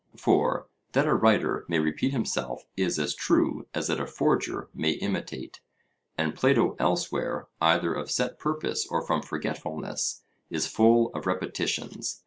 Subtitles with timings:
[0.17, 4.93] For that a writer may repeat himself is as true as that a forger may
[4.93, 5.59] imitate;
[6.17, 12.19] and Plato elsewhere, either of set purpose or from forgetfulness, is full of repetitions.